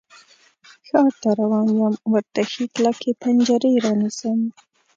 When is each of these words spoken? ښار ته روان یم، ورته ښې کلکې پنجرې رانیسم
ښار 0.87 1.11
ته 1.21 1.29
روان 1.39 1.67
یم، 1.79 1.95
ورته 2.13 2.41
ښې 2.51 2.65
کلکې 2.75 3.11
پنجرې 3.21 3.73
رانیسم 3.85 4.39